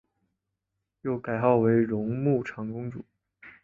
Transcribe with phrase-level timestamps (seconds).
[1.01, 3.05] 又改号为雍穆长公主。